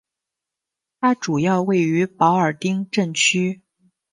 [0.99, 3.61] 它主要位于保尔丁镇区。